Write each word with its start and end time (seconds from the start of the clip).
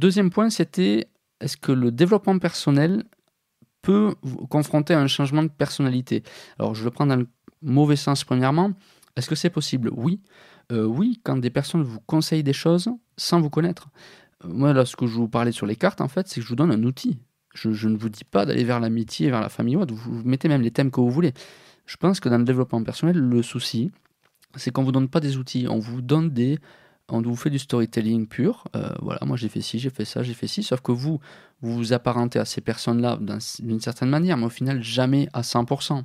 deuxième 0.00 0.30
point, 0.30 0.50
c'était 0.50 1.06
est-ce 1.40 1.56
que 1.56 1.72
le 1.72 1.92
développement 1.92 2.38
personnel 2.38 3.04
peut 3.82 4.14
vous 4.22 4.46
confronter 4.46 4.94
à 4.94 5.00
un 5.00 5.06
changement 5.06 5.42
de 5.42 5.48
personnalité? 5.48 6.22
Alors, 6.58 6.74
je 6.74 6.84
le 6.84 6.90
prends 6.90 7.06
dans 7.06 7.16
le 7.16 7.28
mauvais 7.62 7.96
sens, 7.96 8.24
premièrement. 8.24 8.72
Est-ce 9.16 9.28
que 9.28 9.34
c'est 9.34 9.50
possible? 9.50 9.90
Oui. 9.92 10.20
Euh, 10.72 10.84
oui, 10.84 11.20
quand 11.22 11.36
des 11.36 11.50
personnes 11.50 11.82
vous 11.82 12.00
conseillent 12.00 12.42
des 12.42 12.52
choses 12.52 12.90
sans 13.16 13.40
vous 13.40 13.50
connaître. 13.50 13.88
Euh, 14.44 14.48
moi, 14.48 14.72
là, 14.72 14.84
ce 14.84 14.96
que 14.96 15.06
je 15.06 15.14
vous 15.14 15.28
parlais 15.28 15.52
sur 15.52 15.66
les 15.66 15.76
cartes, 15.76 16.00
en 16.00 16.08
fait, 16.08 16.28
c'est 16.28 16.40
que 16.40 16.44
je 16.44 16.48
vous 16.48 16.56
donne 16.56 16.70
un 16.72 16.82
outil. 16.84 17.18
Je, 17.54 17.88
ne 17.88 17.96
vous 17.96 18.08
dis 18.08 18.24
pas 18.24 18.46
d'aller 18.46 18.62
vers 18.62 18.78
l'amitié, 18.78 19.28
vers 19.28 19.40
la 19.40 19.48
famille, 19.48 19.74
vous, 19.74 19.96
vous 19.96 20.22
mettez 20.24 20.48
même 20.48 20.62
les 20.62 20.70
thèmes 20.70 20.90
que 20.92 21.00
vous 21.00 21.10
voulez. 21.10 21.32
Je 21.86 21.96
pense 21.96 22.20
que 22.20 22.28
dans 22.28 22.38
le 22.38 22.44
développement 22.44 22.82
personnel, 22.84 23.16
le 23.16 23.42
souci, 23.42 23.90
c'est 24.54 24.70
qu'on 24.70 24.82
ne 24.82 24.86
vous 24.86 24.92
donne 24.92 25.08
pas 25.08 25.18
des 25.18 25.36
outils, 25.36 25.66
on 25.68 25.80
vous 25.80 26.00
donne 26.00 26.30
des 26.30 26.60
on 27.12 27.22
vous 27.22 27.36
fait 27.36 27.50
du 27.50 27.58
storytelling 27.58 28.26
pur. 28.26 28.64
Euh, 28.76 28.88
voilà, 29.00 29.20
moi 29.24 29.36
j'ai 29.36 29.48
fait 29.48 29.60
ci, 29.60 29.78
j'ai 29.78 29.90
fait 29.90 30.04
ça, 30.04 30.22
j'ai 30.22 30.34
fait 30.34 30.46
ci. 30.46 30.62
Sauf 30.62 30.80
que 30.80 30.92
vous, 30.92 31.20
vous 31.62 31.74
vous 31.74 31.92
apparentez 31.92 32.38
à 32.38 32.44
ces 32.44 32.60
personnes-là 32.60 33.18
d'une 33.60 33.80
certaine 33.80 34.08
manière, 34.08 34.36
mais 34.36 34.46
au 34.46 34.50
final 34.50 34.82
jamais 34.82 35.28
à 35.32 35.42
100%. 35.42 36.02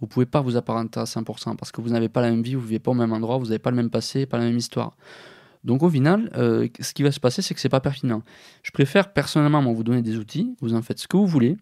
Vous 0.00 0.06
pouvez 0.06 0.26
pas 0.26 0.40
vous 0.40 0.56
apparenter 0.56 1.00
à 1.00 1.04
100% 1.04 1.56
parce 1.56 1.72
que 1.72 1.80
vous 1.80 1.90
n'avez 1.90 2.08
pas 2.08 2.20
la 2.20 2.30
même 2.30 2.42
vie, 2.42 2.54
vous 2.54 2.60
vivez 2.62 2.78
pas 2.78 2.92
au 2.92 2.94
même 2.94 3.12
endroit, 3.12 3.36
vous 3.38 3.46
n'avez 3.46 3.58
pas 3.58 3.70
le 3.70 3.76
même 3.76 3.90
passé, 3.90 4.26
pas 4.26 4.38
la 4.38 4.44
même 4.44 4.56
histoire. 4.56 4.96
Donc 5.64 5.82
au 5.82 5.90
final, 5.90 6.30
euh, 6.36 6.68
ce 6.80 6.94
qui 6.94 7.02
va 7.02 7.10
se 7.10 7.20
passer, 7.20 7.42
c'est 7.42 7.54
que 7.54 7.60
c'est 7.60 7.68
pas 7.68 7.80
pertinent. 7.80 8.22
Je 8.62 8.70
préfère 8.70 9.12
personnellement 9.12 9.60
vous 9.72 9.82
donner 9.82 10.02
des 10.02 10.16
outils, 10.16 10.54
vous 10.60 10.74
en 10.74 10.82
faites 10.82 11.00
ce 11.00 11.08
que 11.08 11.16
vous 11.16 11.26
voulez, 11.26 11.56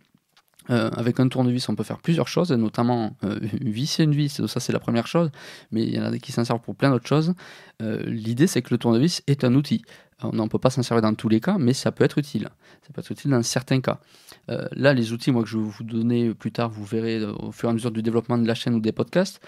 euh, 0.70 0.90
avec 0.90 1.20
un 1.20 1.28
tournevis, 1.28 1.68
on 1.68 1.74
peut 1.74 1.84
faire 1.84 1.98
plusieurs 1.98 2.28
choses, 2.28 2.50
notamment 2.52 3.16
euh, 3.24 3.38
visser 3.60 4.04
une 4.04 4.14
vis, 4.14 4.44
ça 4.46 4.60
c'est 4.60 4.72
la 4.72 4.80
première 4.80 5.06
chose, 5.06 5.30
mais 5.70 5.82
il 5.82 5.94
y 5.94 6.00
en 6.00 6.04
a 6.04 6.18
qui 6.18 6.32
s'en 6.32 6.44
servent 6.44 6.60
pour 6.60 6.74
plein 6.74 6.90
d'autres 6.90 7.06
choses. 7.06 7.34
Euh, 7.82 8.02
l'idée 8.06 8.46
c'est 8.46 8.62
que 8.62 8.72
le 8.72 8.78
tournevis 8.78 9.22
est 9.26 9.44
un 9.44 9.54
outil. 9.54 9.82
On 10.22 10.32
ne 10.32 10.48
peut 10.48 10.58
pas 10.58 10.70
s'en 10.70 10.82
servir 10.82 11.02
dans 11.02 11.14
tous 11.14 11.28
les 11.28 11.40
cas, 11.40 11.56
mais 11.58 11.74
ça 11.74 11.92
peut 11.92 12.02
être 12.02 12.16
utile. 12.16 12.48
Ça 12.86 12.92
peut 12.92 13.00
être 13.00 13.10
utile 13.10 13.30
dans 13.32 13.42
certains 13.42 13.82
cas. 13.82 14.00
là, 14.48 14.94
les 14.94 15.12
outils 15.12 15.30
moi, 15.30 15.42
que 15.42 15.48
je 15.48 15.58
vais 15.58 15.64
vous 15.64 15.84
donner 15.84 16.32
plus 16.32 16.52
tard, 16.52 16.70
vous 16.70 16.86
verrez 16.86 17.22
au 17.22 17.52
fur 17.52 17.68
et 17.68 17.70
à 17.70 17.74
mesure 17.74 17.90
du 17.90 18.00
développement 18.00 18.38
de 18.38 18.46
la 18.46 18.54
chaîne 18.54 18.74
ou 18.74 18.80
des 18.80 18.92
podcasts, 18.92 19.42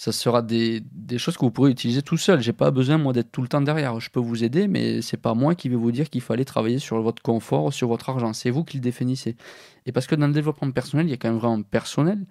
ça 0.00 0.12
sera 0.12 0.40
des, 0.40 0.82
choses 1.18 1.36
que 1.36 1.44
vous 1.44 1.50
pourrez 1.50 1.70
utiliser 1.70 2.00
tout 2.00 2.16
seul. 2.16 2.40
J'ai 2.40 2.54
pas 2.54 2.70
besoin 2.70 2.96
moi 2.96 3.12
d'être 3.12 3.30
tout 3.30 3.42
le 3.42 3.48
temps 3.48 3.60
derrière. 3.60 4.00
Je 4.00 4.08
peux 4.08 4.18
vous 4.18 4.42
aider, 4.44 4.66
mais 4.66 5.02
c'est 5.02 5.18
pas 5.18 5.34
moi 5.34 5.54
qui 5.54 5.68
vais 5.68 5.76
vous 5.76 5.92
dire 5.92 6.08
qu'il 6.08 6.22
fallait 6.22 6.46
travailler 6.46 6.78
sur 6.78 7.02
votre 7.02 7.22
confort, 7.22 7.70
sur 7.70 7.86
votre 7.86 8.08
argent. 8.08 8.32
C'est 8.32 8.48
vous 8.48 8.64
qui 8.64 8.78
le 8.78 8.80
définissez. 8.80 9.36
Et 9.84 9.92
parce 9.92 10.06
que 10.06 10.14
dans 10.14 10.26
le 10.26 10.32
développement 10.32 10.70
personnel, 10.70 11.06
il 11.06 11.10
y 11.10 11.12
a 11.12 11.18
quand 11.18 11.28
même 11.28 11.36
vraiment 11.36 11.60
personnel. 11.62 12.24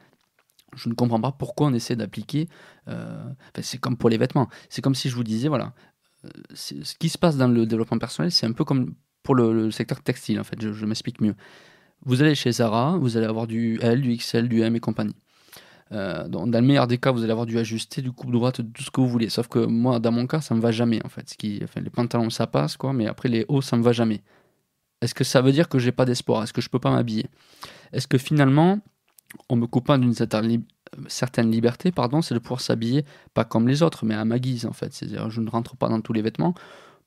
Je 0.75 0.89
ne 0.89 0.95
comprends 0.95 1.21
pas 1.21 1.31
pourquoi 1.31 1.67
on 1.67 1.73
essaie 1.75 1.95
d'appliquer. 1.95 2.49
Euh, 2.87 3.23
c'est 3.61 3.77
comme 3.77 3.97
pour 3.97 4.09
les 4.09 4.17
vêtements. 4.17 4.49
C'est 4.69 4.81
comme 4.81 4.95
si 4.95 5.07
je 5.07 5.15
vous 5.15 5.23
disais, 5.23 5.47
voilà, 5.47 5.75
euh, 6.25 6.29
ce 6.55 6.95
qui 6.97 7.09
se 7.09 7.19
passe 7.19 7.37
dans 7.37 7.47
le 7.47 7.67
développement 7.67 7.99
personnel, 7.99 8.31
c'est 8.31 8.47
un 8.47 8.53
peu 8.53 8.63
comme 8.63 8.95
pour 9.21 9.35
le, 9.35 9.69
secteur 9.69 10.01
textile. 10.01 10.39
En 10.39 10.43
fait, 10.43 10.59
je, 10.59 10.73
je 10.73 10.85
m'explique 10.87 11.21
mieux. 11.21 11.35
Vous 12.03 12.23
allez 12.23 12.33
chez 12.33 12.51
Zara, 12.51 12.97
vous 12.97 13.15
allez 13.15 13.27
avoir 13.27 13.45
du 13.45 13.77
L, 13.83 14.01
du 14.01 14.17
XL, 14.17 14.49
du 14.49 14.61
M 14.61 14.75
et 14.75 14.79
compagnie. 14.79 15.15
Euh, 15.91 16.27
dans, 16.27 16.45
le 16.45 16.61
meilleur 16.61 16.87
des 16.87 16.97
cas, 16.97 17.11
vous 17.11 17.23
allez 17.23 17.31
avoir 17.31 17.47
du 17.47 17.57
ajusté, 17.57 18.01
du 18.01 18.11
coupe 18.11 18.31
droite, 18.31 18.61
tout 18.73 18.83
ce 18.83 18.91
que 18.91 19.01
vous 19.01 19.07
voulez. 19.07 19.29
Sauf 19.29 19.47
que 19.47 19.59
moi, 19.59 19.99
dans 19.99 20.11
mon 20.11 20.27
cas, 20.27 20.41
ça 20.41 20.53
me 20.55 20.61
va 20.61 20.71
jamais 20.71 21.03
en 21.05 21.09
fait. 21.09 21.29
Ce 21.29 21.35
qui, 21.35 21.59
enfin, 21.63 21.81
les 21.81 21.89
pantalons, 21.89 22.29
ça 22.29 22.47
passe 22.47 22.77
quoi, 22.77 22.93
mais 22.93 23.07
après 23.07 23.29
les 23.29 23.45
hauts, 23.47 23.61
ça 23.61 23.77
me 23.77 23.83
va 23.83 23.91
jamais. 23.91 24.21
Est-ce 25.01 25.15
que 25.15 25.23
ça 25.23 25.41
veut 25.41 25.51
dire 25.51 25.69
que 25.69 25.79
j'ai 25.79 25.91
pas 25.91 26.05
d'espoir? 26.05 26.43
Est-ce 26.43 26.53
que 26.53 26.61
je 26.61 26.69
peux 26.69 26.79
pas 26.79 26.91
m'habiller? 26.91 27.25
Est-ce 27.93 28.07
que 28.07 28.17
finalement, 28.17 28.79
en 29.47 29.55
me 29.55 29.65
coupant 29.65 29.97
d'une 29.97 30.13
certaine 30.13 31.51
liberté, 31.51 31.91
pardon, 31.91 32.21
c'est 32.21 32.33
de 32.33 32.39
pouvoir 32.39 32.61
s'habiller 32.61 33.05
pas 33.33 33.45
comme 33.45 33.67
les 33.67 33.81
autres, 33.81 34.05
mais 34.05 34.15
à 34.15 34.25
ma 34.25 34.39
guise 34.39 34.65
en 34.65 34.73
fait. 34.73 34.93
C'est-à-dire, 34.93 35.29
je 35.29 35.41
ne 35.41 35.49
rentre 35.49 35.75
pas 35.75 35.89
dans 35.89 36.01
tous 36.01 36.13
les 36.13 36.21
vêtements. 36.21 36.53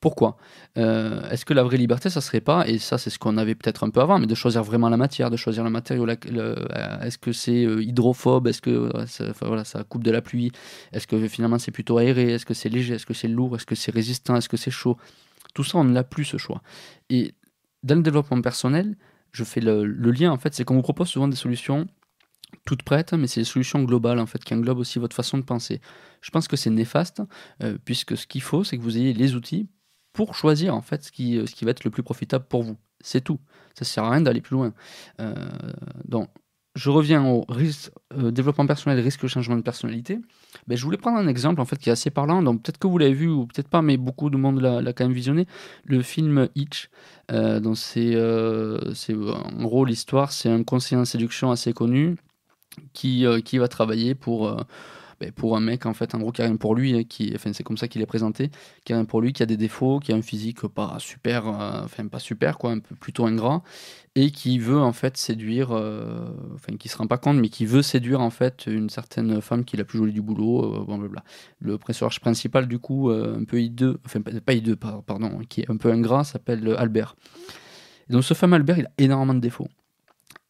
Pourquoi? 0.03 0.35
Euh, 0.77 1.29
Est-ce 1.29 1.45
que 1.45 1.53
la 1.53 1.63
vraie 1.63 1.77
liberté, 1.77 2.09
ça 2.09 2.19
serait 2.19 2.41
pas, 2.41 2.67
et 2.67 2.77
ça 2.77 2.97
c'est 2.97 3.09
ce 3.09 3.17
qu'on 3.17 3.37
avait 3.37 3.55
peut-être 3.55 3.85
un 3.85 3.89
peu 3.89 4.01
avant, 4.01 4.19
mais 4.19 4.27
de 4.27 4.35
choisir 4.35 4.61
vraiment 4.61 4.89
la 4.89 4.97
matière, 4.97 5.29
de 5.29 5.37
choisir 5.37 5.63
le 5.63 5.69
matériau, 5.69 6.05
euh, 6.05 6.99
est-ce 6.99 7.17
que 7.17 7.31
c'est 7.31 7.63
euh, 7.63 7.81
hydrophobe, 7.81 8.47
est-ce 8.47 8.61
que 8.61 8.91
ça, 9.07 9.83
coupe 9.85 10.03
de 10.03 10.11
la 10.11 10.21
pluie, 10.21 10.51
est-ce 10.91 11.07
que 11.07 11.25
finalement 11.29 11.57
c'est 11.57 11.71
plutôt 11.71 11.99
aéré, 11.99 12.33
est-ce 12.33 12.45
que 12.45 12.53
c'est 12.53 12.67
léger, 12.67 12.95
est-ce 12.95 13.05
que 13.05 13.13
c'est 13.13 13.29
lourd, 13.29 13.55
est-ce 13.55 13.65
que 13.65 13.75
c'est 13.75 13.93
résistant, 13.93 14.35
est-ce 14.35 14.49
que 14.49 14.57
c'est 14.57 14.71
chaud? 14.71 14.97
Tout 15.53 15.63
ça, 15.63 15.77
on 15.77 15.85
n'a 15.85 16.03
plus 16.03 16.25
ce 16.25 16.35
choix. 16.35 16.61
Et 17.09 17.33
dans 17.83 17.95
le 17.95 18.01
développement 18.01 18.41
personnel, 18.41 18.97
je 19.31 19.45
fais 19.45 19.61
le, 19.61 19.85
lien, 19.85 20.33
en 20.33 20.37
fait, 20.37 20.53
c'est 20.53 20.65
qu'on 20.65 20.75
vous 20.75 20.81
propose 20.81 21.07
souvent 21.07 21.29
des 21.29 21.37
solutions 21.37 21.87
toutes 22.65 22.83
prêtes, 22.83 23.13
mais 23.13 23.27
c'est 23.27 23.39
des 23.39 23.45
solutions 23.45 23.81
globales 23.83 24.19
en 24.19 24.25
fait 24.25 24.43
qui 24.43 24.53
englobent 24.53 24.79
aussi 24.79 24.99
votre 24.99 25.15
façon 25.15 25.37
de 25.37 25.43
penser. 25.43 25.79
Je 26.19 26.29
pense 26.29 26.49
que 26.49 26.57
c'est 26.57 26.69
néfaste, 26.71 27.21
puisque 27.85 28.17
ce 28.17 28.27
qu'il 28.27 28.41
faut, 28.41 28.65
c'est 28.65 28.77
que 28.77 28.83
vous 28.83 28.97
ayez 28.97 29.13
les 29.13 29.35
outils 29.35 29.69
pour 30.13 30.35
choisir 30.35 30.75
en 30.75 30.81
fait 30.81 31.03
ce 31.03 31.11
qui, 31.11 31.37
euh, 31.37 31.45
ce 31.45 31.55
qui 31.55 31.65
va 31.65 31.71
être 31.71 31.83
le 31.83 31.91
plus 31.91 32.03
profitable 32.03 32.45
pour 32.47 32.63
vous. 32.63 32.77
C'est 33.01 33.21
tout. 33.21 33.39
Ça 33.73 33.83
sert 33.83 34.03
à 34.03 34.11
rien 34.11 34.21
d'aller 34.21 34.41
plus 34.41 34.53
loin. 34.53 34.73
Euh, 35.19 35.33
donc, 36.05 36.29
je 36.75 36.89
reviens 36.89 37.25
au 37.25 37.45
risque, 37.49 37.91
euh, 38.17 38.31
développement 38.31 38.65
personnel, 38.65 38.99
risque 38.99 39.27
changement 39.27 39.55
de 39.55 39.61
personnalité. 39.61 40.19
Ben, 40.67 40.77
je 40.77 40.83
voulais 40.83 40.97
prendre 40.97 41.17
un 41.17 41.27
exemple 41.27 41.59
en 41.61 41.65
fait 41.65 41.77
qui 41.77 41.89
est 41.89 41.91
assez 41.91 42.09
parlant. 42.11 42.41
Donc 42.41 42.63
peut-être 42.63 42.77
que 42.77 42.87
vous 42.87 42.97
l'avez 42.97 43.13
vu 43.13 43.27
ou 43.27 43.45
peut-être 43.45 43.67
pas, 43.67 43.81
mais 43.81 43.97
beaucoup 43.97 44.29
de 44.29 44.37
monde 44.37 44.61
l'a 44.61 44.93
quand 44.93 45.03
même 45.03 45.13
visionné. 45.13 45.45
Le 45.85 46.01
film 46.01 46.47
Hitch. 46.55 46.89
donc 47.29 47.77
c'est 47.77 48.15
en 48.17 49.63
gros 49.63 49.85
l'histoire, 49.85 50.31
c'est 50.31 50.49
un 50.49 50.63
conseiller 50.63 50.99
en 50.99 51.05
séduction 51.05 51.51
assez 51.51 51.73
connu 51.73 52.15
qui, 52.93 53.25
qui 53.45 53.57
va 53.59 53.67
travailler 53.67 54.15
pour 54.15 54.57
ben, 55.19 55.31
pour 55.31 55.55
un 55.57 55.59
mec 55.59 55.85
en 55.85 55.93
fait 55.93 56.15
en 56.15 56.19
gros 56.19 56.31
qui 56.31 56.41
a 56.41 56.45
rien 56.45 56.55
pour 56.55 56.75
lui 56.75 57.05
qui 57.05 57.31
enfin 57.35 57.51
c'est 57.53 57.63
comme 57.63 57.77
ça 57.77 57.87
qu'il 57.87 58.01
est 58.01 58.05
présenté 58.05 58.49
qui 58.85 58.93
a 58.93 58.97
rien 58.97 59.05
pour 59.05 59.21
lui 59.21 59.33
qui 59.33 59.43
a 59.43 59.45
des 59.45 59.57
défauts 59.57 59.99
qui 59.99 60.11
a 60.11 60.15
un 60.15 60.21
physique 60.21 60.67
pas 60.67 60.97
super 60.99 61.47
euh, 61.47 61.81
enfin 61.83 62.07
pas 62.07 62.19
super 62.19 62.57
quoi 62.57 62.71
un 62.71 62.79
peu 62.79 62.95
plutôt 62.95 63.25
ingrat 63.25 63.63
et 64.15 64.31
qui 64.31 64.59
veut 64.59 64.79
en 64.79 64.93
fait 64.93 65.17
séduire 65.17 65.71
euh, 65.71 66.27
enfin 66.55 66.75
qui 66.77 66.89
se 66.89 66.97
rend 66.97 67.07
pas 67.07 67.17
compte 67.17 67.37
mais 67.37 67.49
qui 67.49 67.65
veut 67.65 67.81
séduire 67.81 68.21
en 68.21 68.29
fait 68.29 68.65
une 68.67 68.89
certaine 68.89 69.41
femme 69.41 69.65
qui 69.65 69.75
est 69.75 69.79
la 69.79 69.85
plus 69.85 69.97
jolie 69.97 70.13
du 70.13 70.21
boulot 70.21 70.81
euh, 70.81 70.85
bon, 70.85 71.01
le 71.59 71.77
personnage 71.77 72.19
principal 72.19 72.67
du 72.67 72.79
coup 72.79 73.09
un 73.09 73.43
peu 73.43 73.61
hideux 73.61 73.99
enfin 74.05 74.21
pas 74.21 74.53
hideux 74.53 74.75
pardon 74.75 75.39
qui 75.49 75.61
est 75.61 75.69
un 75.69 75.77
peu 75.77 75.91
ingrat 75.91 76.23
s'appelle 76.23 76.75
Albert. 76.77 77.15
Et 78.09 78.13
donc 78.13 78.23
ce 78.23 78.33
fameux 78.33 78.55
Albert 78.55 78.77
il 78.77 78.85
a 78.85 78.91
énormément 78.97 79.33
de 79.33 79.39
défauts 79.39 79.67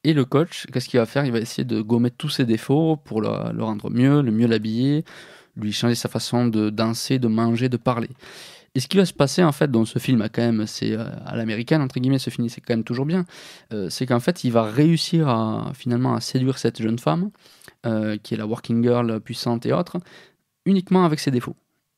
et 0.03 0.13
le 0.13 0.25
coach, 0.25 0.65
qu'est-ce 0.71 0.89
qu'il 0.89 0.99
va 0.99 1.05
faire? 1.05 1.25
Il 1.25 1.31
va 1.31 1.39
essayer 1.39 1.63
de 1.63 1.81
gommer 1.81 2.11
tous 2.11 2.29
ses 2.29 2.45
défauts 2.45 2.97
pour 2.97 3.21
le, 3.21 3.29
rendre 3.63 3.89
mieux, 3.89 4.21
le 4.21 4.31
mieux 4.31 4.47
l'habiller, 4.47 5.05
lui 5.55 5.71
changer 5.71 5.95
sa 5.95 6.09
façon 6.09 6.47
de 6.47 6.69
danser, 6.69 7.19
de 7.19 7.27
manger, 7.27 7.69
de 7.69 7.77
parler. 7.77 8.09
Et 8.75 8.79
ce 8.79 8.87
qui 8.87 8.97
va 8.97 9.05
se 9.05 9.13
passer 9.13 9.43
en 9.43 9.51
fait 9.51 9.69
dans 9.69 9.85
ce 9.85 9.99
film, 9.99 10.27
quand 10.33 10.41
même, 10.41 10.65
c'est 10.65 10.93
euh, 10.93 11.05
à 11.25 11.35
l'américaine 11.35 11.81
entre 11.81 11.99
guillemets, 11.99 12.19
ce 12.19 12.31
film 12.31 12.49
c'est 12.49 12.59
quand 12.59 12.73
même 12.73 12.83
toujours 12.83 13.05
bien, 13.05 13.25
euh, 13.71 13.89
c'est 13.89 14.07
qu'en 14.07 14.19
fait 14.19 14.43
il 14.43 14.51
va 14.51 14.63
réussir 14.63 15.29
à 15.29 15.71
finalement 15.75 16.15
à 16.15 16.21
séduire 16.21 16.57
cette 16.57 16.81
jeune 16.81 16.97
femme 16.97 17.29
euh, 17.85 18.17
qui 18.17 18.33
est 18.33 18.37
la 18.37 18.47
working 18.47 18.83
girl 18.83 19.19
puissante 19.19 19.65
et 19.67 19.73
autre, 19.73 19.97
uniquement 20.65 21.05
avec 21.05 21.19
ses 21.19 21.31
défauts. 21.31 21.55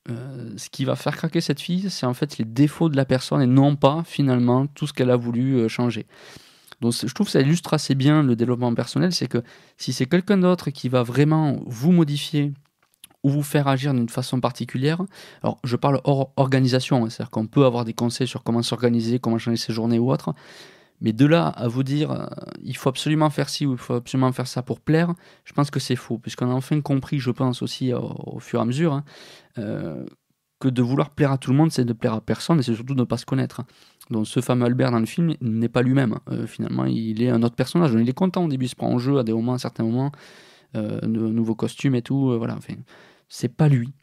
ce 0.08 0.70
qui 0.70 0.86
va 0.86 0.96
faire 0.96 1.16
craquer 1.16 1.42
cette 1.42 1.62
fille, 1.62 1.90
c'est 1.90 2.06
en 2.06 2.14
fait 2.14 2.38
les 2.38 2.46
défauts 2.46 2.90
de 2.90 2.98
la 2.98 3.06
personne 3.06 3.42
et 3.42 3.48
non 3.48 3.76
pas 3.78 4.04
finalement 4.06 4.68
tout 4.68 4.86
ce 4.86 4.94
qu'elle 4.94 5.12
a 5.12 5.16
voulu 5.16 5.68
changer. 5.70 6.06
Donc 6.82 6.94
je 6.94 7.14
trouve 7.14 7.28
que 7.28 7.32
ça 7.32 7.42
illustre 7.42 7.74
assez 7.74 7.96
bien 7.96 8.24
le 8.24 8.36
développement 8.36 8.74
personnel, 8.74 9.14
c'est 9.14 9.28
que 9.28 9.44
si 9.78 9.94
c'est 9.94 10.06
quelqu'un 10.06 10.38
d'autre 10.38 10.70
qui 10.70 10.90
va 10.90 11.04
vraiment 11.04 11.60
vous 11.66 11.92
modifier 11.92 12.54
ou 13.24 13.30
vous 13.30 13.44
faire 13.44 13.68
agir 13.68 13.94
d'une 13.94 14.10
façon 14.10 14.40
particulière, 14.40 15.02
alors 15.42 15.58
je 15.64 15.76
parle 15.76 16.00
hors 16.04 16.32
organisation, 16.36 17.06
hein, 17.06 17.10
c'est-à-dire 17.10 17.32
qu'on 17.32 17.48
peut 17.48 17.66
avoir 17.66 17.86
des 17.86 17.94
conseils 17.94 18.28
sur 18.28 18.44
comment 18.44 18.62
s'organiser, 18.62 19.20
comment 19.20 19.40
changer 19.40 19.58
ses 19.58 19.74
journées 19.74 20.00
ou 20.00 20.12
autre, 20.12 20.34
mais 21.02 21.12
de 21.12 21.26
là 21.26 21.48
à 21.48 21.68
vous 21.68 21.84
dire 21.84 22.12
euh, 22.12 22.26
il 22.64 22.78
faut 22.78 22.90
absolument 22.90 23.30
faire 23.30 23.50
ci 23.50 23.66
ou 23.66 23.74
il 23.74 23.78
faut 23.78 23.96
absolument 23.96 24.32
faire 24.32 24.48
ça 24.48 24.62
pour 24.62 24.80
plaire, 24.80 25.14
je 25.44 25.54
pense 25.54 25.72
que 25.72 25.80
c'est 25.80 25.96
faux, 25.96 26.18
puisqu'on 26.20 26.50
a 26.50 26.54
enfin 26.54 26.80
compris, 26.82 27.20
je 27.20 27.32
pense 27.32 27.62
aussi 27.62 27.94
au, 27.94 28.40
fur 28.40 28.60
et 28.60 28.62
à 28.62 28.66
mesure, 28.66 28.94
hein, 28.94 29.04
euh, 29.58 30.06
que 30.60 30.70
de 30.70 30.82
vouloir 30.82 31.10
plaire 31.10 31.32
à 31.32 31.38
tout 31.38 31.52
le 31.52 31.58
monde, 31.58 31.72
c'est 31.72 31.86
de 31.86 31.94
plaire 31.94 32.14
à 32.14 32.22
personne 32.22 32.60
et 32.60 32.64
c'est 32.64 32.76
surtout 32.76 32.96
de 32.96 33.00
ne 33.00 33.06
pas 33.06 33.18
se 33.18 33.26
connaître. 33.26 33.62
Donc 34.10 34.28
ce 34.28 34.40
fameux 34.40 34.66
Albert 34.66 34.92
dans 34.92 35.00
le 35.00 35.06
film 35.06 35.34
n'est 35.42 35.70
pas 35.70 35.82
lui-même. 35.82 36.20
Euh, 36.30 36.46
finalement, 36.46 36.86
il 36.86 37.22
est 37.24 37.30
un 37.30 37.42
autre 37.44 37.56
personnage. 37.56 37.94
Il 37.94 38.08
est 38.08 38.14
content 38.14 38.46
au 38.46 38.48
début, 38.48 38.66
il 38.66 38.70
se 38.70 38.76
prend 38.76 38.90
en 38.90 38.98
jeu 38.98 39.18
à 39.18 39.24
des 39.24 39.34
moments, 39.34 39.54
à 39.54 39.58
certains 39.58 39.84
moments, 39.84 40.12
euh, 40.76 41.00
de 41.02 41.08
nouveaux 41.08 41.56
costumes 41.56 41.96
et 41.96 42.02
tout. 42.02 42.32
Euh, 42.32 42.38
voilà, 42.38 42.56
enfin, 42.56 42.76
c'est 43.28 43.56
pas 43.56 43.68
lui. 43.68 43.94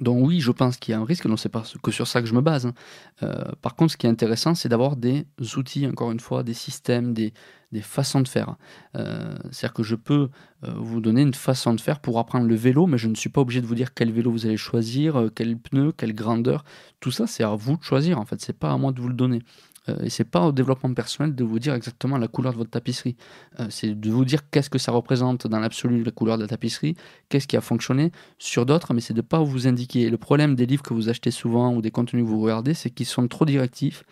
Donc 0.00 0.26
oui, 0.26 0.40
je 0.40 0.52
pense 0.52 0.76
qu'il 0.76 0.92
y 0.92 0.94
a 0.94 1.00
un 1.00 1.04
risque, 1.04 1.24
non 1.24 1.38
c'est 1.38 1.48
pas 1.48 1.64
que 1.82 1.90
sur 1.90 2.06
ça 2.06 2.20
que 2.20 2.26
je 2.26 2.34
me 2.34 2.42
base. 2.42 2.66
Hein. 2.66 2.74
Euh, 3.22 3.52
par 3.62 3.76
contre, 3.76 3.92
ce 3.92 3.96
qui 3.96 4.06
est 4.06 4.10
intéressant, 4.10 4.54
c'est 4.54 4.68
d'avoir 4.68 4.96
des 4.96 5.24
outils, 5.56 5.86
encore 5.86 6.12
une 6.12 6.20
fois, 6.20 6.42
des 6.42 6.54
systèmes, 6.54 7.14
des, 7.14 7.32
façons 7.80 8.20
de 8.20 8.28
faire. 8.28 8.56
Euh, 8.94 9.34
c'est-à-dire 9.50 9.74
que 9.74 9.82
je 9.82 9.96
peux 9.96 10.30
euh, 10.64 10.72
vous 10.76 11.00
donner 11.00 11.22
une 11.22 11.34
façon 11.34 11.74
de 11.74 11.80
faire 11.80 12.00
pour 12.00 12.18
apprendre 12.18 12.46
le 12.46 12.54
vélo, 12.54 12.86
mais 12.86 12.98
je 12.98 13.08
ne 13.08 13.14
suis 13.14 13.28
pas 13.28 13.42
obligé 13.42 13.60
de 13.60 13.66
vous 13.66 13.74
dire 13.74 13.92
quel 13.94 14.12
vélo 14.12 14.30
vous 14.30 14.46
allez 14.46 14.56
choisir, 14.56 15.30
quel 15.34 15.58
pneu, 15.58 15.92
quelle 15.92 16.14
grandeur. 16.14 16.64
Tout 17.00 17.10
ça, 17.10 17.26
c'est 17.26 17.42
à 17.42 17.54
vous 17.54 17.76
de 17.76 17.82
choisir, 17.82 18.18
en 18.18 18.24
fait, 18.26 18.40
c'est 18.40 18.58
pas 18.58 18.72
à 18.72 18.76
moi 18.76 18.92
de 18.92 19.00
vous 19.00 19.08
le 19.08 19.14
donner. 19.14 19.42
Euh, 19.88 19.96
et 20.02 20.10
c'est 20.10 20.24
pas 20.24 20.46
au 20.46 20.52
développement 20.52 20.92
personnel 20.94 21.34
de 21.34 21.44
vous 21.44 21.58
dire 21.58 21.74
exactement 21.74 22.18
la 22.18 22.28
couleur 22.28 22.52
de 22.52 22.58
votre 22.58 22.70
tapisserie. 22.70 23.16
Euh, 23.60 23.66
c'est 23.70 23.98
de 23.98 24.10
vous 24.10 24.24
dire 24.24 24.48
qu'est-ce 24.50 24.70
que 24.70 24.78
ça 24.78 24.92
représente 24.92 25.46
dans 25.46 25.58
l'absolu 25.58 26.02
la 26.02 26.10
couleur 26.10 26.36
de 26.36 26.42
la 26.42 26.48
tapisserie, 26.48 26.96
qu'est-ce 27.28 27.46
qui 27.46 27.56
a 27.56 27.60
fonctionné 27.60 28.12
sur 28.38 28.66
d'autres, 28.66 28.94
mais 28.94 29.00
c'est 29.00 29.14
de 29.14 29.20
pas 29.20 29.42
vous 29.42 29.66
indiquer. 29.66 30.10
le 30.10 30.18
problème 30.18 30.54
des 30.54 30.66
livres 30.66 30.82
que 30.82 30.94
vous 30.94 31.08
achetez 31.08 31.30
souvent 31.30 31.74
ou 31.74 31.82
des 31.82 31.90
contenus 31.90 32.24
que 32.24 32.28
vous 32.28 32.40
regardez, 32.40 32.74
c'est 32.74 32.90
qu'ils 32.90 33.06
sont 33.06 33.26
trop 33.28 33.44
directifs 33.44 34.04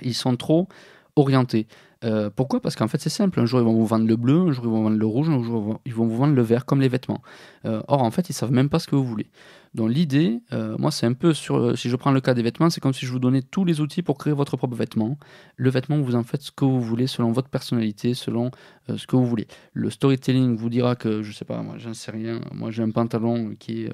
ils 0.00 0.14
sont 0.14 0.36
trop 0.36 0.68
orientés. 1.16 1.66
Euh, 2.04 2.30
pourquoi? 2.34 2.60
Parce 2.60 2.74
qu'en 2.74 2.88
fait, 2.88 3.00
c'est 3.00 3.10
simple. 3.10 3.38
Un 3.38 3.44
jour, 3.44 3.60
ils 3.60 3.64
vont 3.64 3.74
vous 3.74 3.86
vendre 3.86 4.06
le 4.06 4.16
bleu, 4.16 4.40
un 4.40 4.52
jour, 4.52 4.64
ils 4.64 4.70
vont 4.70 4.78
vous 4.78 4.84
vendre 4.84 4.96
le 4.96 5.06
rouge, 5.06 5.28
un 5.28 5.42
jour, 5.42 5.80
ils 5.84 5.94
vont 5.94 6.06
vous 6.06 6.16
vendre 6.16 6.34
le 6.34 6.42
vert, 6.42 6.64
comme 6.64 6.80
les 6.80 6.88
vêtements. 6.88 7.22
Or, 7.64 8.02
en 8.02 8.10
fait, 8.10 8.30
ils 8.30 8.32
savent 8.32 8.52
même 8.52 8.68
pas 8.68 8.78
ce 8.78 8.86
que 8.88 8.96
vous 8.96 9.04
voulez. 9.04 9.28
Donc, 9.74 9.90
l'idée, 9.90 10.42
euh, 10.52 10.76
moi, 10.78 10.90
c'est 10.90 11.06
un 11.06 11.12
peu 11.12 11.32
sur. 11.32 11.76
Si 11.78 11.88
je 11.88 11.96
prends 11.96 12.12
le 12.12 12.20
cas 12.20 12.34
des 12.34 12.42
vêtements, 12.42 12.70
c'est 12.70 12.80
comme 12.80 12.92
si 12.92 13.06
je 13.06 13.12
vous 13.12 13.18
donnais 13.18 13.42
tous 13.42 13.64
les 13.64 13.80
outils 13.80 14.02
pour 14.02 14.18
créer 14.18 14.32
votre 14.32 14.56
propre 14.56 14.76
vêtement. 14.76 15.18
Le 15.56 15.70
vêtement, 15.70 16.00
vous 16.00 16.14
en 16.14 16.22
faites 16.22 16.42
ce 16.42 16.50
que 16.52 16.64
vous 16.64 16.80
voulez 16.80 17.06
selon 17.06 17.32
votre 17.32 17.48
personnalité, 17.48 18.14
selon 18.14 18.50
ce 18.94 19.06
que 19.06 19.16
vous 19.16 19.26
voulez. 19.26 19.46
Le 19.72 19.90
storytelling 19.90 20.56
vous 20.56 20.68
dira 20.68 20.96
que, 20.96 21.22
je 21.22 21.32
sais 21.32 21.44
pas, 21.44 21.62
moi, 21.62 21.76
j'en 21.78 21.94
sais 21.94 22.10
rien. 22.10 22.40
Moi, 22.52 22.70
j'ai 22.70 22.82
un 22.82 22.90
pantalon 22.90 23.54
qui 23.58 23.84
est 23.84 23.92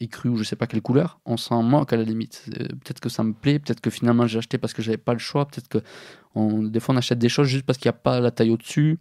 écru 0.00 0.28
ou 0.28 0.36
je 0.36 0.44
sais 0.44 0.56
pas 0.56 0.66
quelle 0.66 0.82
couleur. 0.82 1.20
On 1.24 1.36
s'en 1.36 1.62
moque 1.62 1.92
à 1.92 1.96
la 1.96 2.02
limite. 2.02 2.44
peut-être 2.46 3.00
que 3.00 3.08
ça 3.08 3.22
me 3.22 3.32
plaît, 3.32 3.58
peut-être 3.58 3.80
que 3.80 3.90
finalement 3.90 4.26
j'ai 4.26 4.38
acheté 4.38 4.58
parce 4.58 4.72
que 4.72 4.82
j'avais 4.82 4.98
pas 4.98 5.12
le 5.12 5.18
choix, 5.18 5.46
peut-être 5.46 5.68
que 5.68 5.78
des 6.36 6.80
fois, 6.80 6.94
on 6.94 6.98
achète 6.98 7.18
des 7.18 7.28
choses 7.28 7.48
juste 7.48 7.64
parce 7.64 7.78
qu'il 7.78 7.88
n'y 7.88 7.94
a 7.94 7.98
pas 7.98 8.20
la 8.20 8.30
taille 8.30 8.50
au-dessus. 8.50 8.98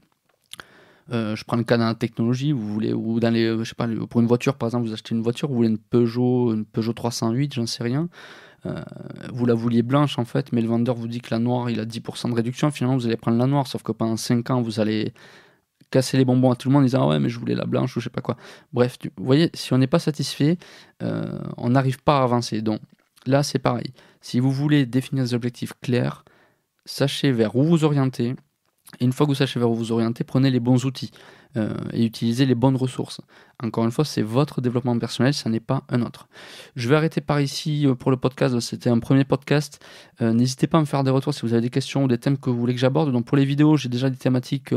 Euh, 1.11 1.35
je 1.35 1.43
prends 1.43 1.57
le 1.57 1.63
cas 1.63 1.77
dans 1.77 1.85
la 1.85 1.95
technologie, 1.95 2.51
vous 2.51 2.67
voulez, 2.67 2.93
ou 2.93 3.19
dans 3.19 3.29
les, 3.29 3.57
je 3.57 3.63
sais 3.63 3.75
pas, 3.75 3.87
pour 4.09 4.21
une 4.21 4.27
voiture 4.27 4.55
par 4.55 4.67
exemple, 4.67 4.87
vous 4.87 4.93
achetez 4.93 5.13
une 5.13 5.21
voiture, 5.21 5.49
vous 5.49 5.55
voulez 5.55 5.69
une 5.69 5.77
Peugeot, 5.77 6.53
une 6.53 6.65
Peugeot 6.65 6.93
308, 6.93 7.53
j'en 7.53 7.65
sais 7.65 7.83
rien. 7.83 8.09
Euh, 8.65 8.81
vous 9.33 9.45
la 9.45 9.53
vouliez 9.53 9.81
blanche 9.81 10.17
en 10.17 10.23
fait, 10.23 10.53
mais 10.53 10.61
le 10.61 10.69
vendeur 10.69 10.95
vous 10.95 11.09
dit 11.09 11.19
que 11.19 11.31
la 11.31 11.39
noire 11.39 11.69
il 11.69 11.79
a 11.81 11.85
10% 11.85 12.29
de 12.29 12.35
réduction, 12.35 12.71
finalement 12.71 12.95
vous 12.95 13.05
allez 13.05 13.17
prendre 13.17 13.37
la 13.37 13.47
noire, 13.47 13.67
sauf 13.67 13.83
que 13.83 13.91
pendant 13.91 14.15
5 14.15 14.49
ans 14.51 14.61
vous 14.61 14.79
allez 14.79 15.13
casser 15.91 16.17
les 16.17 16.25
bonbons 16.25 16.51
à 16.51 16.55
tout 16.55 16.69
le 16.69 16.73
monde 16.73 16.83
en 16.83 16.85
disant 16.85 17.03
ah 17.03 17.07
ouais 17.09 17.19
mais 17.19 17.29
je 17.29 17.37
voulais 17.37 17.55
la 17.55 17.65
blanche 17.65 17.95
ou 17.97 17.99
je 17.99 18.05
sais 18.05 18.09
pas 18.09 18.21
quoi. 18.21 18.37
Bref, 18.71 18.97
vous 19.17 19.25
voyez, 19.25 19.49
si 19.53 19.73
on 19.73 19.77
n'est 19.77 19.87
pas 19.87 19.99
satisfait, 19.99 20.57
euh, 21.01 21.39
on 21.57 21.71
n'arrive 21.71 22.01
pas 22.01 22.19
à 22.19 22.23
avancer. 22.23 22.61
Donc 22.61 22.79
là 23.25 23.43
c'est 23.43 23.59
pareil. 23.59 23.93
Si 24.21 24.39
vous 24.39 24.51
voulez 24.51 24.85
définir 24.85 25.25
des 25.25 25.33
objectifs 25.33 25.73
clairs, 25.81 26.23
sachez 26.85 27.33
vers 27.33 27.57
où 27.57 27.63
vous 27.65 27.83
orienter. 27.83 28.35
Et 28.99 29.05
une 29.05 29.13
fois 29.13 29.25
que 29.25 29.31
vous 29.31 29.35
sachez 29.35 29.59
vers 29.59 29.69
où 29.69 29.75
vous 29.75 29.91
orienter, 29.91 30.23
prenez 30.23 30.51
les 30.51 30.59
bons 30.59 30.85
outils 30.85 31.11
euh, 31.55 31.73
et 31.91 32.03
utilisez 32.03 32.45
les 32.45 32.55
bonnes 32.55 32.75
ressources. 32.75 33.21
Encore 33.61 33.85
une 33.85 33.91
fois, 33.91 34.05
c'est 34.05 34.21
votre 34.21 34.59
développement 34.59 34.97
personnel, 34.97 35.33
ça 35.33 35.49
n'est 35.49 35.59
pas 35.59 35.83
un 35.89 36.01
autre. 36.01 36.27
Je 36.75 36.89
vais 36.89 36.95
arrêter 36.95 37.21
par 37.21 37.39
ici 37.39 37.85
euh, 37.85 37.93
pour 37.93 38.11
le 38.11 38.17
podcast. 38.17 38.59
C'était 38.59 38.89
un 38.89 38.99
premier 38.99 39.23
podcast. 39.23 39.83
Euh, 40.21 40.33
n'hésitez 40.33 40.67
pas 40.67 40.79
à 40.79 40.81
me 40.81 40.85
faire 40.85 41.03
des 41.03 41.11
retours 41.11 41.33
si 41.33 41.41
vous 41.41 41.53
avez 41.53 41.61
des 41.61 41.69
questions 41.69 42.05
ou 42.05 42.07
des 42.07 42.17
thèmes 42.17 42.37
que 42.37 42.49
vous 42.49 42.59
voulez 42.59 42.73
que 42.73 42.79
j'aborde. 42.79 43.11
Donc 43.11 43.25
pour 43.25 43.37
les 43.37 43.45
vidéos, 43.45 43.77
j'ai 43.77 43.89
déjà 43.89 44.09
des 44.09 44.17
thématiques 44.17 44.73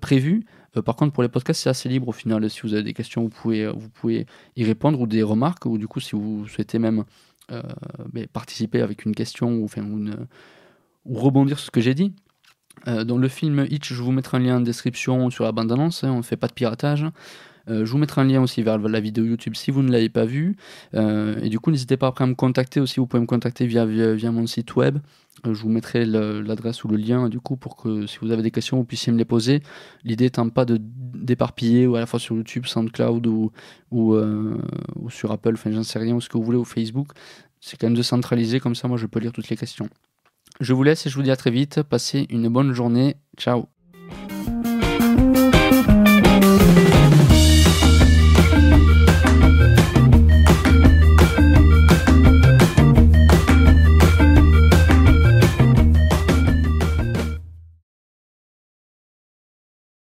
prévues. 0.00 0.44
par 0.84 0.96
contre, 0.96 1.12
pour 1.12 1.22
les 1.22 1.28
podcasts, 1.28 1.62
c'est 1.62 1.70
assez 1.70 1.88
libre 1.88 2.08
au 2.08 2.12
final. 2.12 2.48
Si 2.50 2.62
vous 2.62 2.74
avez 2.74 2.82
des 2.82 2.94
questions, 2.94 3.22
vous 3.22 3.28
pouvez, 3.28 3.68
vous 3.68 3.88
pouvez 3.88 4.26
y 4.56 4.64
répondre 4.64 5.00
ou 5.00 5.06
des 5.06 5.22
remarques. 5.22 5.66
Ou 5.66 5.78
du 5.78 5.86
coup, 5.86 6.00
si 6.00 6.16
vous 6.16 6.46
souhaitez 6.48 6.78
même 6.78 7.04
participer 8.32 8.82
avec 8.82 9.04
une 9.04 9.14
question 9.14 9.54
ou, 9.54 9.68
une 9.76 10.26
ou 11.04 11.14
rebondir 11.18 11.58
sur 11.58 11.66
ce 11.66 11.70
que 11.70 11.80
j'ai 11.80 11.94
dit. 11.94 12.14
Euh, 12.88 13.04
dans 13.04 13.18
le 13.18 13.28
film 13.28 13.66
Hitch, 13.70 13.92
je 13.92 14.02
vous 14.02 14.12
mettrai 14.12 14.38
un 14.38 14.40
lien 14.40 14.56
en 14.56 14.60
description 14.60 15.30
sur 15.30 15.44
la 15.44 15.52
bande-annonce, 15.52 16.04
hein, 16.04 16.10
on 16.12 16.18
ne 16.18 16.22
fait 16.22 16.36
pas 16.36 16.48
de 16.48 16.52
piratage. 16.52 17.06
Euh, 17.68 17.84
je 17.84 17.92
vous 17.92 17.98
mettrai 17.98 18.20
un 18.20 18.24
lien 18.24 18.42
aussi 18.42 18.60
vers 18.62 18.76
la 18.76 18.98
vidéo 18.98 19.24
YouTube 19.24 19.54
si 19.54 19.70
vous 19.70 19.82
ne 19.82 19.92
l'avez 19.92 20.08
pas 20.08 20.24
vue. 20.24 20.56
Euh, 20.94 21.38
et 21.42 21.48
du 21.48 21.60
coup, 21.60 21.70
n'hésitez 21.70 21.96
pas 21.96 22.08
après 22.08 22.24
à 22.24 22.26
me 22.26 22.34
contacter 22.34 22.80
aussi. 22.80 22.98
Vous 22.98 23.06
pouvez 23.06 23.20
me 23.20 23.26
contacter 23.26 23.66
via, 23.66 23.86
via, 23.86 24.32
mon 24.32 24.48
site 24.48 24.74
web. 24.74 24.98
je 25.44 25.50
vous 25.50 25.68
mettrai 25.68 26.04
l'adresse 26.04 26.82
ou 26.82 26.88
le 26.88 26.96
lien 26.96 27.28
du 27.28 27.38
coup 27.38 27.56
pour 27.56 27.76
que 27.76 28.06
si 28.06 28.18
vous 28.20 28.32
avez 28.32 28.42
des 28.42 28.50
questions, 28.50 28.78
vous 28.78 28.84
puissiez 28.84 29.12
me 29.12 29.18
les 29.18 29.24
poser. 29.24 29.62
L'idée 30.02 30.26
étant 30.26 30.48
pas 30.48 30.64
de 30.64 30.80
d'éparpiller 31.22 31.86
ou 31.86 31.94
à 31.94 32.00
la 32.00 32.06
fois 32.06 32.18
sur 32.18 32.34
YouTube, 32.34 32.66
SoundCloud 32.66 33.28
ou, 33.28 33.52
ou, 33.92 34.16
ou 34.16 35.10
sur 35.10 35.30
Apple, 35.30 35.52
enfin 35.52 35.70
j'en 35.70 35.84
sais 35.84 36.00
rien, 36.00 36.16
ou 36.16 36.20
ce 36.20 36.28
que 36.28 36.36
vous 36.36 36.42
voulez, 36.42 36.58
ou 36.58 36.64
Facebook. 36.64 37.12
C'est 37.60 37.76
quand 37.76 37.86
même 37.86 37.96
de 37.96 38.02
centraliser, 38.02 38.58
comme 38.58 38.74
ça 38.74 38.88
moi 38.88 38.96
je 38.96 39.06
peux 39.06 39.20
lire 39.20 39.30
toutes 39.30 39.48
les 39.48 39.56
questions. 39.56 39.88
Je 40.62 40.74
vous 40.74 40.84
laisse 40.84 41.06
et 41.06 41.10
je 41.10 41.16
vous 41.16 41.22
dis 41.22 41.32
à 41.32 41.36
très 41.36 41.50
vite. 41.50 41.82
Passez 41.82 42.26
une 42.30 42.48
bonne 42.48 42.72
journée. 42.72 43.16
Ciao 43.36 43.66